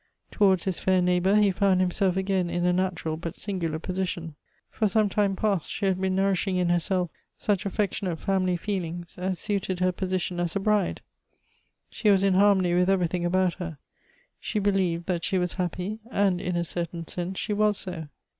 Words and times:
Towards 0.31 0.63
his 0.63 0.79
fair 0.79 0.99
neighbor 0.99 1.35
he 1.35 1.51
found 1.51 1.79
himself 1.79 2.17
again 2.17 2.49
in 2.49 2.65
a 2.65 2.73
natural 2.73 3.17
but 3.17 3.35
singular 3.35 3.77
position. 3.77 4.33
For 4.71 4.87
some 4.87 5.09
time 5.09 5.35
past 5.35 5.69
she 5.69 5.85
had 5.85 6.01
been 6.01 6.15
nourishing 6.15 6.55
in 6.55 6.69
herself 6.69 7.11
such 7.37 7.67
affectionate 7.67 8.15
family 8.15 8.57
feelings 8.57 9.19
as 9.19 9.37
suited 9.37 9.79
her 9.79 9.91
])osition 9.93 10.39
as 10.39 10.55
a 10.55 10.59
bride; 10.59 11.01
she 11.91 12.09
was 12.09 12.23
in 12.23 12.33
harmony 12.33 12.73
with 12.73 12.89
everything 12.89 13.25
about 13.25 13.53
her; 13.59 13.77
she 14.39 14.57
believed 14.57 15.05
that 15.05 15.23
she 15.23 15.37
was 15.37 15.53
happy, 15.53 15.99
and 16.09 16.41
in 16.41 16.55
a 16.55 16.63
certain 16.63 17.07
sense 17.07 17.37
she 17.37 17.53
was 17.53 17.77
so. 17.77 18.07